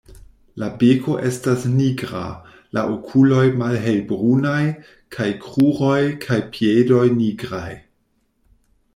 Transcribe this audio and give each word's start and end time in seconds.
La 0.61 0.67
beko 0.83 1.15
estas 1.29 1.65
nigra, 1.73 2.21
la 2.77 2.83
okuloj 2.93 3.43
malhelbrunaj 3.59 4.61
kaj 5.17 5.27
kruroj 5.43 5.99
kaj 6.25 6.39
piedoj 6.57 7.03
nigraj. 7.19 7.69